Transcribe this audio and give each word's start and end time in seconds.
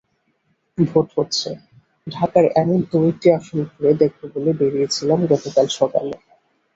Vote 0.77 1.07
হচ্ছে, 1.17 1.49
ঢাকার 2.07 2.45
এমন 2.55 2.77
দু-একটি 2.89 3.27
আসন 3.37 3.57
ঘুরে 3.69 3.91
দেখব 4.01 4.21
বলে 4.33 4.51
বেরিয়েছিলাম 4.59 5.19
গতকাল 5.31 5.65
সকালে। 5.79 6.15